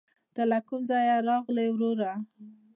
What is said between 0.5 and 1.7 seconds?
له کوم ځايه راغلې؟